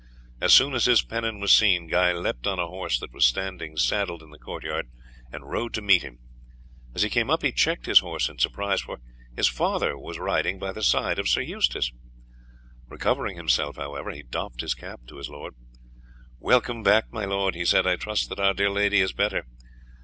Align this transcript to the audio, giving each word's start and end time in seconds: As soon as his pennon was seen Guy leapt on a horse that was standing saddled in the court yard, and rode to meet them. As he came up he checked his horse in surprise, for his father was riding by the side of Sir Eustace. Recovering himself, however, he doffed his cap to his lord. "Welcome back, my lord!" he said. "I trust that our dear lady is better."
As 0.41 0.51
soon 0.51 0.73
as 0.73 0.85
his 0.85 1.03
pennon 1.03 1.39
was 1.39 1.53
seen 1.53 1.85
Guy 1.85 2.11
leapt 2.11 2.47
on 2.47 2.57
a 2.57 2.65
horse 2.65 2.97
that 2.99 3.13
was 3.13 3.23
standing 3.23 3.77
saddled 3.77 4.23
in 4.23 4.31
the 4.31 4.39
court 4.39 4.63
yard, 4.63 4.89
and 5.31 5.47
rode 5.47 5.75
to 5.75 5.81
meet 5.83 6.01
them. 6.01 6.17
As 6.95 7.03
he 7.03 7.07
came 7.11 7.29
up 7.29 7.43
he 7.43 7.51
checked 7.51 7.85
his 7.85 7.99
horse 7.99 8.27
in 8.27 8.39
surprise, 8.39 8.81
for 8.81 8.97
his 9.35 9.47
father 9.47 9.95
was 9.95 10.17
riding 10.17 10.57
by 10.57 10.71
the 10.71 10.81
side 10.81 11.19
of 11.19 11.29
Sir 11.29 11.41
Eustace. 11.41 11.91
Recovering 12.87 13.35
himself, 13.37 13.75
however, 13.75 14.09
he 14.09 14.23
doffed 14.23 14.61
his 14.61 14.73
cap 14.73 15.01
to 15.05 15.17
his 15.17 15.29
lord. 15.29 15.53
"Welcome 16.39 16.81
back, 16.81 17.13
my 17.13 17.25
lord!" 17.25 17.53
he 17.53 17.63
said. 17.63 17.85
"I 17.85 17.95
trust 17.95 18.29
that 18.29 18.39
our 18.39 18.55
dear 18.55 18.71
lady 18.71 19.01
is 19.01 19.13
better." 19.13 19.45